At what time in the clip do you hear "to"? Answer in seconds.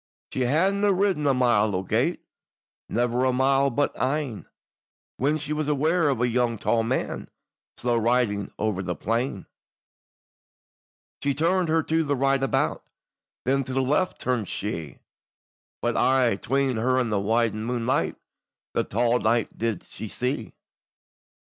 11.83-12.03, 13.63-13.73